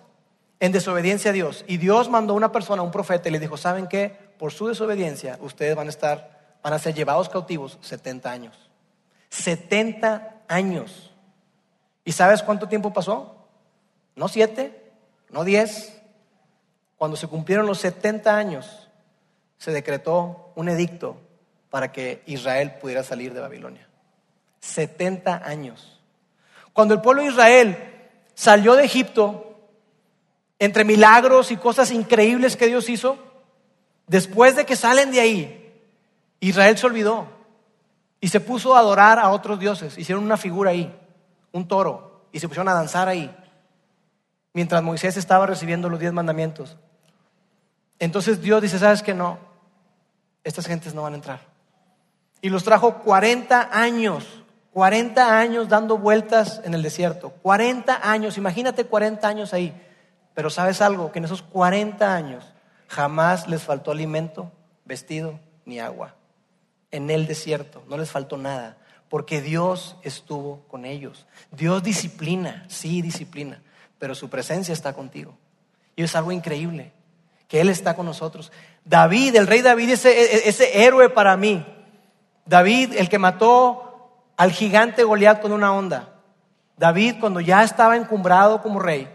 [0.60, 1.64] en desobediencia a Dios.
[1.66, 4.16] Y Dios mandó a una persona, un profeta, y le dijo, ¿saben qué?
[4.38, 6.35] Por su desobediencia, ustedes van a estar
[6.66, 8.56] van a ser llevados cautivos 70 años.
[9.28, 11.12] 70 años.
[12.04, 13.46] ¿Y sabes cuánto tiempo pasó?
[14.16, 14.90] No siete,
[15.30, 16.02] no diez.
[16.96, 18.88] Cuando se cumplieron los 70 años,
[19.58, 21.20] se decretó un edicto
[21.70, 23.86] para que Israel pudiera salir de Babilonia.
[24.58, 26.00] 70 años.
[26.72, 27.78] Cuando el pueblo de Israel
[28.34, 29.56] salió de Egipto,
[30.58, 33.18] entre milagros y cosas increíbles que Dios hizo,
[34.08, 35.62] después de que salen de ahí,
[36.40, 37.26] Israel se olvidó
[38.20, 39.96] y se puso a adorar a otros dioses.
[39.98, 40.94] Hicieron una figura ahí,
[41.52, 43.34] un toro, y se pusieron a danzar ahí,
[44.52, 46.76] mientras Moisés estaba recibiendo los diez mandamientos.
[47.98, 49.14] Entonces Dios dice, ¿sabes qué?
[49.14, 49.38] No,
[50.44, 51.40] estas gentes no van a entrar.
[52.42, 58.84] Y los trajo 40 años, 40 años dando vueltas en el desierto, 40 años, imagínate
[58.84, 59.82] 40 años ahí,
[60.34, 62.44] Pero sabes algo, que en esos 40 años
[62.88, 64.52] jamás les faltó alimento,
[64.84, 66.14] vestido ni agua.
[66.90, 68.76] En el desierto no les faltó nada,
[69.08, 71.26] porque Dios estuvo con ellos.
[71.50, 73.62] Dios disciplina, sí disciplina,
[73.98, 75.36] pero su presencia está contigo.
[75.94, 76.92] Y es algo increíble,
[77.48, 78.52] que Él está con nosotros.
[78.84, 81.64] David, el rey David, ese, ese héroe para mí.
[82.44, 86.12] David, el que mató al gigante Goliat con una onda.
[86.76, 89.08] David, cuando ya estaba encumbrado como rey,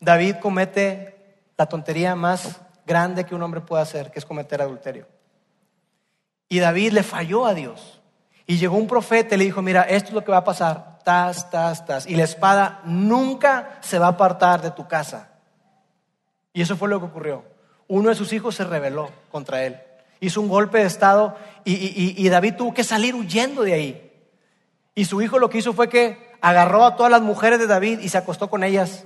[0.00, 1.16] David comete
[1.56, 5.06] la tontería más grande que un hombre puede hacer, que es cometer adulterio.
[6.48, 8.00] Y David le falló a Dios.
[8.46, 11.00] Y llegó un profeta y le dijo, mira, esto es lo que va a pasar,
[11.04, 12.06] tas, tas, tas.
[12.06, 15.30] Y la espada nunca se va a apartar de tu casa.
[16.52, 17.44] Y eso fue lo que ocurrió.
[17.88, 19.80] Uno de sus hijos se rebeló contra él.
[20.20, 24.12] Hizo un golpe de estado y, David tuvo que salir huyendo de ahí.
[24.94, 28.00] Y su hijo lo que hizo fue que agarró a todas las mujeres de David
[28.00, 29.04] y se acostó con ellas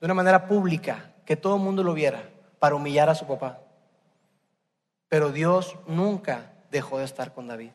[0.00, 2.24] de una manera pública, que todo el mundo lo viera,
[2.58, 3.60] para humillar a su papá.
[5.08, 7.70] Pero Dios nunca dejó de estar con David.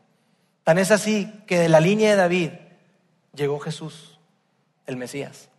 [0.63, 2.49] Tan es así que de la línea de David
[3.33, 4.19] llegó Jesús,
[4.85, 5.49] el Mesías.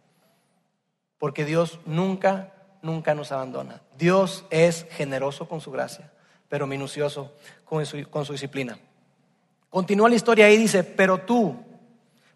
[1.18, 3.80] Porque Dios nunca, nunca nos abandona.
[3.96, 6.12] Dios es generoso con su gracia,
[6.48, 7.32] pero minucioso
[7.64, 8.78] con su, con su disciplina.
[9.70, 11.56] Continúa la historia y dice, pero tú,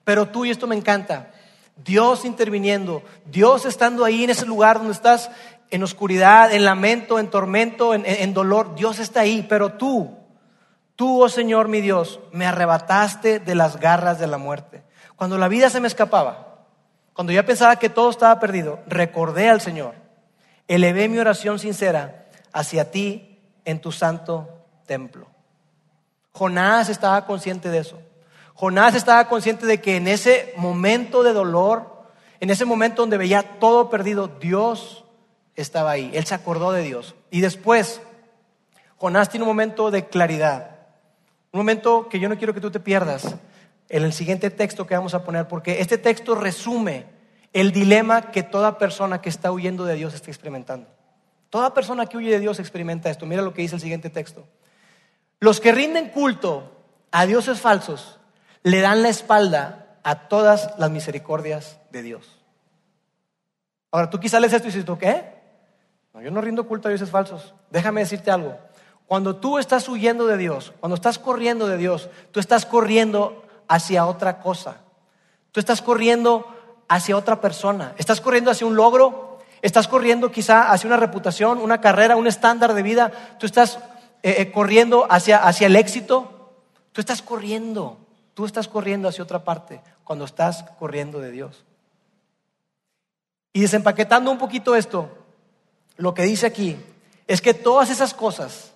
[0.05, 1.33] pero tú, y esto me encanta,
[1.77, 5.31] Dios interviniendo, Dios estando ahí en ese lugar donde estás
[5.71, 10.22] en oscuridad, en lamento, en tormento, en, en dolor, Dios está ahí, pero tú,
[11.03, 14.85] Tú, oh Señor mi Dios, me arrebataste de las garras de la muerte.
[15.17, 16.63] Cuando la vida se me escapaba,
[17.13, 19.97] cuando ya pensaba que todo estaba perdido, recordé al Señor.
[20.69, 24.49] Elevé mi oración sincera hacia ti en tu santo
[24.87, 25.27] templo.
[26.31, 28.01] Jonás estaba consciente de eso.
[28.55, 32.05] Jonás estaba consciente de que en ese momento de dolor,
[32.39, 35.05] en ese momento donde veía todo perdido, Dios
[35.57, 36.13] estaba ahí.
[36.15, 37.17] Él se acordó de Dios.
[37.29, 38.01] Y después,
[38.99, 40.72] Jonás tiene un momento de claridad.
[41.53, 43.37] Un momento que yo no quiero que tú te pierdas
[43.89, 47.05] en el siguiente texto que vamos a poner, porque este texto resume
[47.53, 50.89] el dilema que toda persona que está huyendo de Dios está experimentando.
[51.51, 53.27] Toda persona que huye de Dios experimenta esto.
[53.27, 54.47] Mira lo que dice el siguiente texto.
[55.41, 56.73] Los que rinden culto
[57.11, 58.19] a dioses falsos
[58.63, 62.39] le dan la espalda a todas las misericordias de Dios.
[63.91, 65.27] Ahora, tú quizás lees esto y dices, ¿tú qué?
[66.15, 67.53] No, yo no rindo culto a dioses falsos.
[67.71, 68.59] Déjame decirte algo.
[69.13, 74.07] Cuando tú estás huyendo de Dios, cuando estás corriendo de Dios, tú estás corriendo hacia
[74.07, 74.79] otra cosa.
[75.51, 76.47] Tú estás corriendo
[76.89, 77.93] hacia otra persona.
[77.99, 79.39] Estás corriendo hacia un logro.
[79.61, 83.13] Estás corriendo quizá hacia una reputación, una carrera, un estándar de vida.
[83.39, 83.81] Tú estás
[84.23, 86.55] eh, eh, corriendo hacia, hacia el éxito.
[86.93, 87.99] Tú estás corriendo.
[88.33, 91.67] Tú estás corriendo hacia otra parte cuando estás corriendo de Dios.
[93.53, 95.11] Y desempaquetando un poquito esto,
[95.99, 96.79] lo que dice aquí
[97.27, 98.73] es que todas esas cosas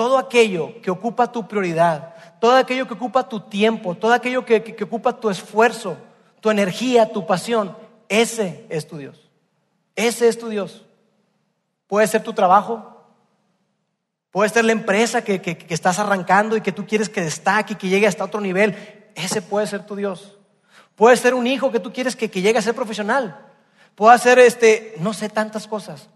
[0.00, 4.74] todo aquello que ocupa tu prioridad, todo aquello que ocupa tu tiempo, todo aquello que,
[4.82, 5.98] ocupa tu esfuerzo,
[6.40, 7.76] tu energía, tu pasión,
[8.08, 9.28] ese es tu Dios.
[9.94, 10.86] Ese es tu Dios.
[11.86, 13.04] Puede ser tu trabajo,
[14.30, 17.76] puede ser la empresa que, que, estás arrancando y que tú quieres que destaque y
[17.76, 18.74] que llegue hasta otro nivel.
[19.14, 20.38] Ese puede ser tu Dios.
[20.96, 23.52] Puede ser un hijo que tú quieres que, llegue a ser profesional.
[23.96, 26.08] Puede ser, este, no sé, tantas cosas.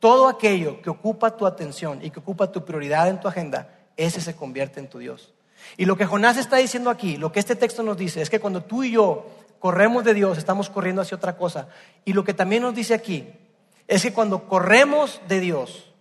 [0.00, 4.20] Todo aquello que ocupa tu atención y que ocupa tu prioridad en tu agenda, ese
[4.20, 5.32] se convierte en tu Dios.
[5.76, 8.40] Y lo que Jonás está diciendo aquí, lo que este texto nos dice, es que
[8.40, 9.26] cuando tú y yo
[9.58, 11.68] corremos de Dios, estamos corriendo hacia otra cosa.
[12.06, 13.30] Y lo que también nos dice aquí,
[13.86, 15.92] es que cuando corremos de Dios,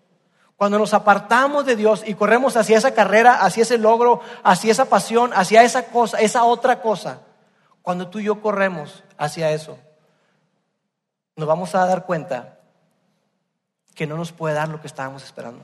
[0.55, 4.85] cuando nos apartamos de Dios y corremos hacia esa carrera, hacia ese logro, hacia esa
[4.85, 7.21] pasión, hacia esa cosa, esa otra cosa,
[7.81, 9.77] cuando tú y yo corremos hacia eso,
[11.35, 12.58] nos vamos a dar cuenta
[13.99, 15.61] que no nos puede dar lo que estábamos esperando.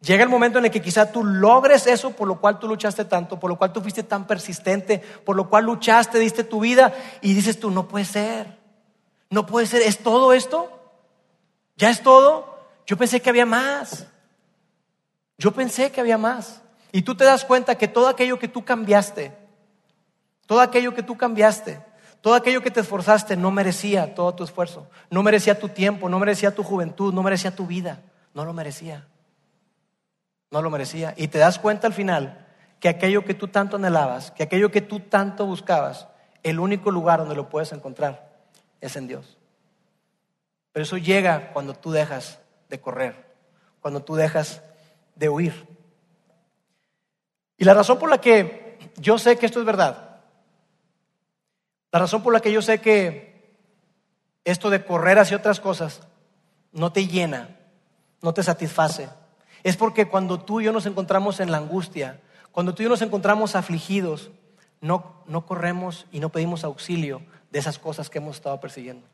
[0.00, 3.04] Llega el momento en el que quizá tú logres eso por lo cual tú luchaste
[3.04, 6.94] tanto, por lo cual tú fuiste tan persistente, por lo cual luchaste, diste tu vida
[7.20, 8.60] y dices tú, no puede ser,
[9.28, 10.70] no puede ser, ¿es todo esto?
[11.76, 12.60] ¿Ya es todo?
[12.86, 14.06] Yo pensé que había más.
[15.36, 16.62] Yo pensé que había más.
[16.92, 19.36] Y tú te das cuenta que todo aquello que tú cambiaste,
[20.46, 21.80] todo aquello que tú cambiaste,
[22.20, 26.18] todo aquello que te esforzaste no merecía todo tu esfuerzo, no merecía tu tiempo, no
[26.18, 28.02] merecía tu juventud, no merecía tu vida,
[28.34, 29.06] no lo merecía.
[30.50, 31.14] No lo merecía.
[31.16, 32.46] Y te das cuenta al final
[32.80, 36.08] que aquello que tú tanto anhelabas, que aquello que tú tanto buscabas,
[36.42, 38.30] el único lugar donde lo puedes encontrar
[38.80, 39.36] es en Dios.
[40.72, 43.34] Pero eso llega cuando tú dejas de correr,
[43.80, 44.62] cuando tú dejas
[45.16, 45.66] de huir.
[47.58, 50.07] Y la razón por la que yo sé que esto es verdad
[51.92, 53.56] la razón por la que yo sé que
[54.44, 56.00] esto de correr hacia otras cosas
[56.72, 57.56] no te llena,
[58.22, 59.08] no te satisface,
[59.62, 62.20] es porque cuando tú y yo nos encontramos en la angustia,
[62.52, 64.30] cuando tú y yo nos encontramos afligidos,
[64.80, 69.06] no, no corremos y no pedimos auxilio de esas cosas que hemos estado persiguiendo.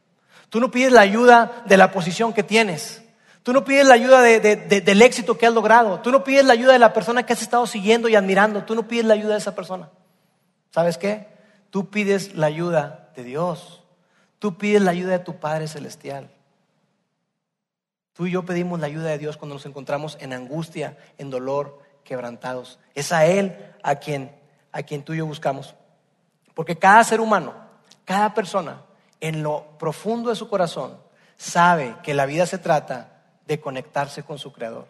[0.51, 3.03] Tú no pides la ayuda de la posición que tienes.
[3.43, 6.01] Tú no pides la ayuda del éxito que has logrado.
[6.01, 8.65] Tú no pides la ayuda de la persona que has estado siguiendo y admirando.
[8.65, 9.91] Tú no pides la ayuda de esa persona.
[10.71, 11.34] ¿Sabes qué?
[11.75, 13.83] Tú pides la ayuda de Dios.
[14.39, 16.31] Tú pides la ayuda de tu Padre Celestial.
[18.13, 21.83] Tú y yo pedimos la ayuda de Dios cuando nos encontramos en angustia, en dolor,
[22.05, 22.79] quebrantados.
[22.95, 24.31] Es a Él a quien,
[24.71, 25.75] a quien tú y yo buscamos.
[26.55, 27.53] Porque cada ser humano,
[28.05, 28.83] cada persona,
[29.21, 30.97] en lo profundo de su corazón,
[31.37, 34.87] sabe que la vida se trata de conectarse con su Creador.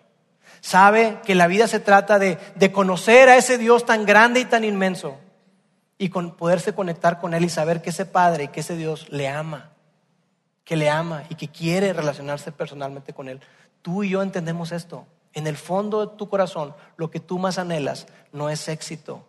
[0.60, 4.44] Sabe que la vida se trata de, de conocer a ese Dios tan grande y
[4.44, 5.18] tan inmenso
[5.98, 9.08] y con poderse conectar con Él y saber que ese Padre y que ese Dios
[9.10, 9.74] le ama
[10.64, 13.40] que le ama y que quiere relacionarse personalmente con Él.
[13.82, 15.06] Tú y yo entendemos esto.
[15.34, 19.26] En el fondo de tu corazón, lo que tú más anhelas no es éxito,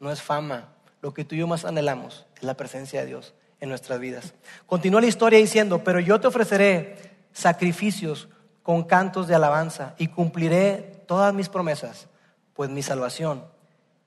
[0.00, 0.68] no es fama.
[1.00, 4.34] Lo que tú y yo más anhelamos es la presencia de Dios en nuestras vidas.
[4.66, 6.96] Continúa la historia diciendo, pero yo te ofreceré
[7.32, 8.28] sacrificios
[8.62, 12.08] con cantos de alabanza y cumpliré todas mis promesas,
[12.54, 13.44] pues mi salvación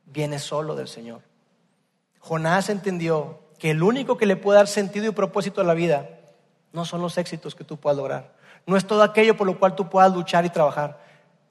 [0.05, 1.28] viene solo del Señor.
[2.19, 6.09] Jonás entendió que el único que le puede dar sentido y propósito a la vida
[6.71, 8.33] no son los éxitos que tú puedas lograr.
[8.65, 10.99] No es todo aquello por lo cual tú puedas luchar y trabajar.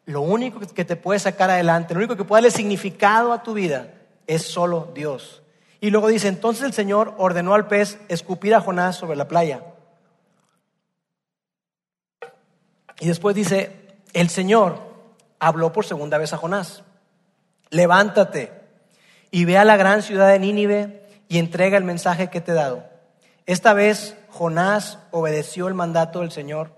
[0.04, 3.54] Lo único que te puede sacar adelante, lo único que puede darle significado a tu
[3.54, 3.92] vida
[4.26, 5.42] es solo Dios.
[5.80, 9.62] Y luego dice, entonces el Señor ordenó al pez escupir a Jonás sobre la playa.
[13.00, 14.80] Y después dice, el Señor
[15.38, 16.82] habló por segunda vez a Jonás,
[17.70, 18.57] levántate
[19.30, 22.54] y ve a la gran ciudad de Nínive y entrega el mensaje que te he
[22.54, 22.84] dado.
[23.46, 26.72] Esta vez Jonás obedeció el mandato del Señor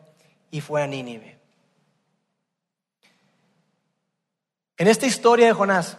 [0.51, 1.39] y fue a Nínive.
[4.77, 5.99] En esta historia de Jonás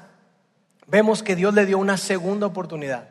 [0.87, 3.09] vemos que Dios le dio una segunda oportunidad.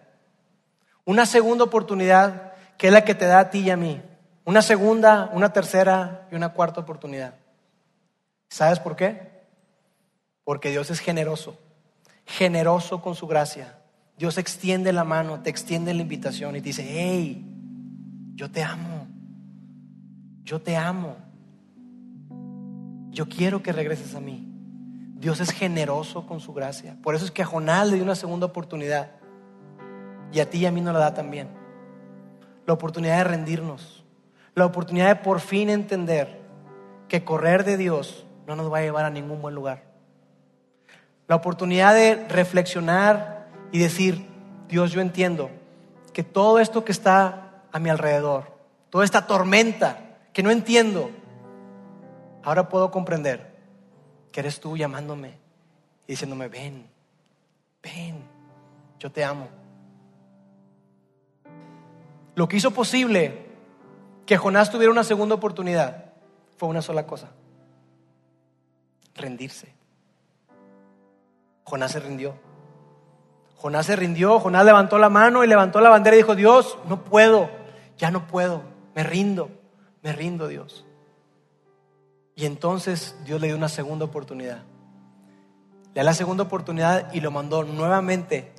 [1.04, 4.02] Una segunda oportunidad que es la que te da a ti y a mí.
[4.44, 7.34] Una segunda, una tercera y una cuarta oportunidad.
[8.48, 9.30] ¿Sabes por qué?
[10.44, 11.56] Porque Dios es generoso,
[12.30, 13.76] generoso con su gracia.
[14.16, 17.44] Dios extiende la mano, te extiende la invitación y te dice, hey,
[18.34, 19.06] yo te amo,
[20.44, 21.16] yo te amo,
[23.10, 24.46] yo quiero que regreses a mí.
[25.16, 26.96] Dios es generoso con su gracia.
[27.02, 29.10] Por eso es que a Jonás le dio una segunda oportunidad.
[30.32, 31.48] Y a ti y a mí nos la da también.
[32.64, 34.04] La oportunidad de rendirnos.
[34.54, 36.40] La oportunidad de por fin entender
[37.08, 39.89] que correr de Dios no nos va a llevar a ningún buen lugar.
[41.30, 44.26] La oportunidad de reflexionar y decir,
[44.66, 45.48] Dios, yo entiendo
[46.12, 48.58] que todo esto que está a mi alrededor,
[48.90, 51.12] toda esta tormenta que no entiendo,
[52.42, 53.54] ahora puedo comprender
[54.32, 55.38] que eres tú llamándome
[56.08, 56.84] y diciéndome, ven,
[57.80, 58.24] ven,
[58.98, 59.46] yo te amo.
[62.34, 63.46] Lo que hizo posible
[64.26, 66.06] que Jonás tuviera una segunda oportunidad
[66.56, 67.30] fue una sola cosa,
[69.14, 69.78] rendirse.
[71.70, 72.34] Jonás se rindió.
[73.56, 77.04] Jonás se rindió, Jonás levantó la mano y levantó la bandera y dijo, Dios, no
[77.04, 77.48] puedo,
[77.96, 78.62] ya no puedo,
[78.96, 79.50] me rindo,
[80.02, 80.84] me rindo Dios.
[82.34, 84.62] Y entonces Dios le dio una segunda oportunidad.
[85.94, 88.52] Le dio la segunda oportunidad y lo mandó nuevamente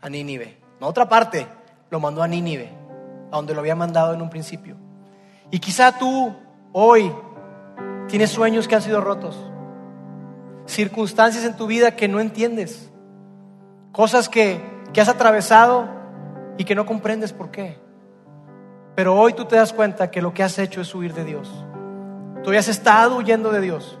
[0.00, 0.58] a Nínive.
[0.80, 1.46] No a otra parte,
[1.90, 2.70] lo mandó a Nínive,
[3.30, 4.76] a donde lo había mandado en un principio.
[5.50, 6.34] Y quizá tú
[6.72, 7.12] hoy
[8.08, 9.36] tienes sueños que han sido rotos,
[10.66, 12.90] circunstancias en tu vida que no entiendes,
[13.92, 14.60] cosas que,
[14.92, 15.88] que has atravesado
[16.58, 17.78] y que no comprendes por qué.
[18.94, 21.52] Pero hoy tú te das cuenta que lo que has hecho es huir de Dios.
[22.42, 23.98] Tú has estado huyendo de Dios.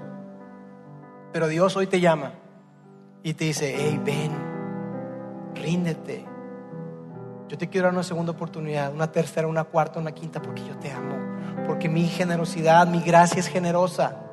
[1.32, 2.32] Pero Dios hoy te llama
[3.22, 4.30] y te dice, hey, ven,
[5.54, 6.24] ríndete.
[7.48, 10.76] Yo te quiero dar una segunda oportunidad, una tercera, una cuarta, una quinta, porque yo
[10.76, 11.16] te amo.
[11.66, 14.23] Porque mi generosidad, mi gracia es generosa.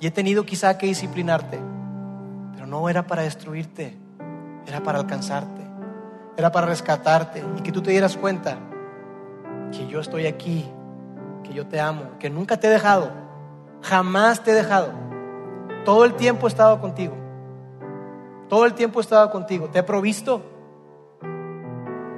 [0.00, 1.58] Y he tenido quizá que disciplinarte,
[2.52, 3.96] pero no era para destruirte,
[4.66, 5.62] era para alcanzarte,
[6.36, 8.58] era para rescatarte y que tú te dieras cuenta
[9.72, 10.68] que yo estoy aquí,
[11.42, 13.10] que yo te amo, que nunca te he dejado,
[13.82, 14.92] jamás te he dejado.
[15.84, 17.14] Todo el tiempo he estado contigo.
[18.48, 19.68] Todo el tiempo he estado contigo.
[19.68, 20.42] Te he provisto.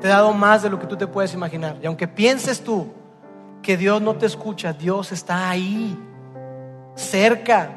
[0.01, 1.79] Te he dado más de lo que tú te puedes imaginar.
[1.83, 2.89] Y aunque pienses tú
[3.63, 5.99] que Dios no te escucha, Dios está ahí,
[6.95, 7.71] cerca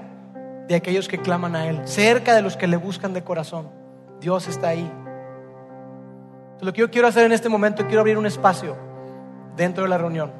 [0.67, 3.69] de aquellos que claman a Él, cerca de los que le buscan de corazón.
[4.19, 4.91] Dios está ahí.
[6.61, 8.77] lo que yo quiero hacer en este momento, quiero abrir un espacio
[9.57, 10.31] dentro de la reunión.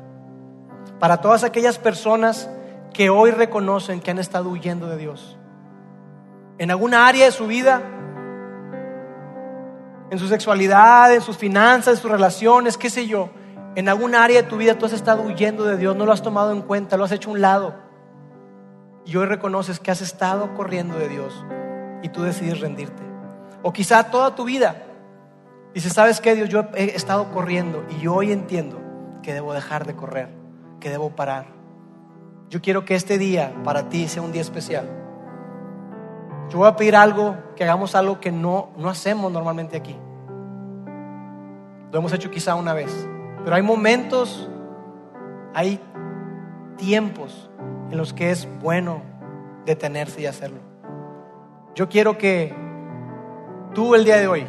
[1.00, 2.50] para todas aquellas personas
[2.94, 5.38] que hoy reconocen que han estado huyendo de Dios.
[6.58, 7.82] En alguna área de su vida,
[10.12, 13.32] en su sexualidad, en sus finanzas, en sus relaciones, qué sé yo,
[13.76, 16.22] en alguna área de tu vida tú has estado huyendo de Dios, no lo has
[16.22, 17.76] tomado en cuenta, lo has hecho a un lado.
[19.06, 21.45] Y hoy reconoces que has estado corriendo de Dios
[22.01, 23.04] y tú decides rendirte.
[23.62, 24.84] O quizá toda tu vida
[25.74, 26.49] dices, ¿sabes qué Dios?
[26.49, 28.80] Yo he estado corriendo y yo hoy entiendo
[29.22, 30.30] que debo dejar de correr,
[30.80, 31.47] que debo parar.
[32.49, 34.88] Yo quiero que este día para ti sea un día especial.
[36.49, 39.97] Yo voy a pedir algo, que hagamos algo que no, no hacemos normalmente aquí.
[41.91, 42.91] Lo hemos hecho quizá una vez.
[43.43, 44.49] Pero hay momentos,
[45.54, 45.80] hay
[46.78, 47.49] tiempos
[47.92, 49.02] en los que es bueno
[49.66, 50.60] detenerse y hacerlo.
[51.76, 52.54] Yo quiero que
[53.74, 54.48] tú el día de hoy,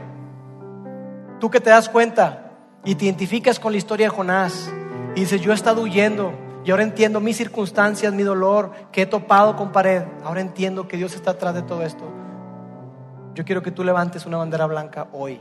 [1.40, 2.52] tú que te das cuenta
[2.84, 4.72] y te identificas con la historia de Jonás
[5.14, 6.32] y dices, yo he estado huyendo
[6.64, 10.96] y ahora entiendo mis circunstancias, mi dolor, que he topado con pared, ahora entiendo que
[10.96, 12.04] Dios está atrás de todo esto.
[13.34, 15.40] Yo quiero que tú levantes una bandera blanca hoy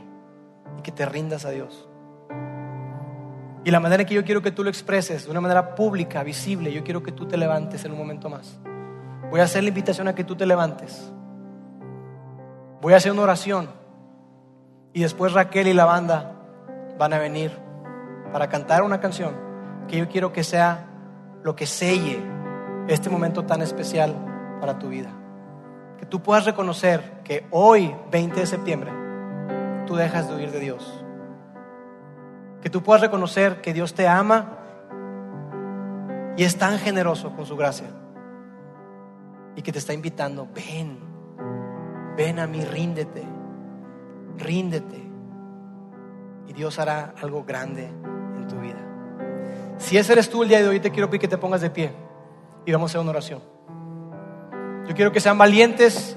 [0.78, 1.88] y que te rindas a Dios.
[3.64, 6.22] Y la manera en que yo quiero que tú lo expreses, de una manera pública,
[6.22, 8.58] visible, yo quiero que tú te levantes en un momento más.
[9.30, 11.10] Voy a hacer la invitación a que tú te levantes.
[12.82, 13.70] Voy a hacer una oración.
[14.92, 16.32] Y después Raquel y la banda
[16.98, 17.52] van a venir
[18.32, 19.34] para cantar una canción
[19.88, 20.86] que yo quiero que sea
[21.42, 22.20] lo que selle
[22.86, 24.14] este momento tan especial
[24.60, 25.08] para tu vida.
[25.98, 28.92] Que tú puedas reconocer que hoy, 20 de septiembre,
[29.86, 31.04] tú dejas de huir de Dios
[32.64, 34.56] que tú puedas reconocer que Dios te ama
[36.34, 37.88] y es tan generoso con su gracia.
[39.54, 40.98] Y que te está invitando, ven,
[42.16, 43.22] ven a mí, ríndete,
[44.38, 44.98] ríndete.
[46.46, 48.80] Y Dios hará algo grande en tu vida.
[49.76, 51.68] Si ese eres tú el día de hoy, te quiero pedir que te pongas de
[51.68, 51.92] pie
[52.64, 53.42] y vamos a hacer una oración.
[54.88, 56.16] Yo quiero que sean valientes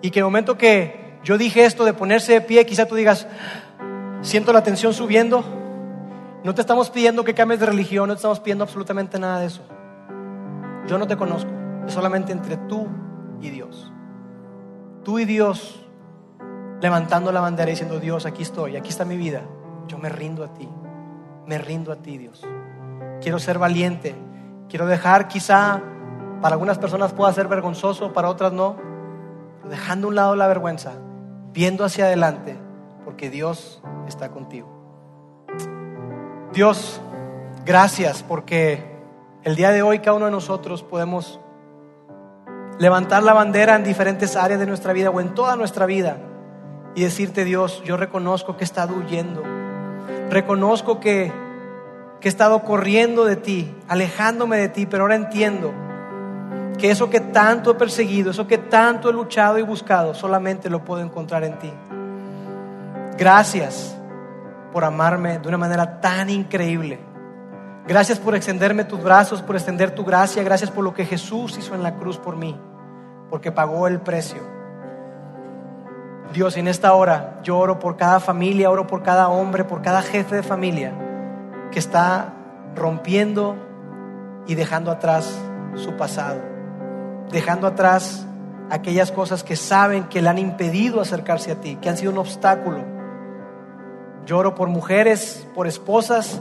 [0.00, 3.26] y que el momento que yo dije esto de ponerse de pie, quizá tú digas,
[4.22, 5.44] siento la tensión subiendo.
[6.44, 9.46] No te estamos pidiendo que cambies de religión, no te estamos pidiendo absolutamente nada de
[9.46, 9.62] eso.
[10.86, 11.50] Yo no te conozco,
[11.86, 12.88] es solamente entre tú
[13.40, 13.92] y Dios.
[15.04, 15.80] Tú y Dios
[16.80, 19.42] levantando la bandera y diciendo, Dios, aquí estoy, aquí está mi vida.
[19.86, 20.68] Yo me rindo a ti,
[21.46, 22.42] me rindo a ti, Dios.
[23.20, 24.16] Quiero ser valiente,
[24.68, 25.80] quiero dejar quizá,
[26.40, 28.76] para algunas personas pueda ser vergonzoso, para otras no,
[29.68, 30.92] dejando a un lado la vergüenza,
[31.52, 32.58] viendo hacia adelante,
[33.12, 34.66] porque Dios está contigo.
[36.54, 36.98] Dios,
[37.62, 38.82] gracias porque
[39.44, 41.38] el día de hoy cada uno de nosotros podemos
[42.78, 46.16] levantar la bandera en diferentes áreas de nuestra vida o en toda nuestra vida
[46.94, 49.42] y decirte Dios, yo reconozco que he estado huyendo,
[50.30, 51.30] reconozco que,
[52.18, 55.70] que he estado corriendo de ti, alejándome de ti, pero ahora entiendo
[56.78, 60.82] que eso que tanto he perseguido, eso que tanto he luchado y buscado, solamente lo
[60.82, 61.70] puedo encontrar en ti.
[63.22, 63.96] Gracias
[64.72, 66.98] por amarme de una manera tan increíble.
[67.86, 70.42] Gracias por extenderme tus brazos, por extender tu gracia.
[70.42, 72.60] Gracias por lo que Jesús hizo en la cruz por mí,
[73.30, 74.42] porque pagó el precio.
[76.32, 80.02] Dios, en esta hora yo oro por cada familia, oro por cada hombre, por cada
[80.02, 80.92] jefe de familia
[81.70, 82.32] que está
[82.74, 83.54] rompiendo
[84.48, 85.32] y dejando atrás
[85.76, 86.40] su pasado,
[87.30, 88.26] dejando atrás
[88.68, 92.18] aquellas cosas que saben que le han impedido acercarse a ti, que han sido un
[92.18, 93.00] obstáculo
[94.26, 96.40] Lloro por mujeres, por esposas,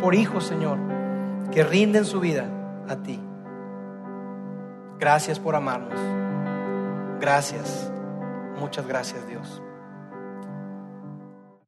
[0.00, 0.78] por hijos, Señor,
[1.50, 2.46] que rinden su vida
[2.88, 3.20] a ti.
[4.98, 5.98] Gracias por amarnos.
[7.20, 7.90] Gracias.
[8.58, 9.63] Muchas gracias, Dios.